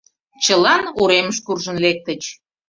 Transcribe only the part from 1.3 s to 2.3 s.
куржын лектыч.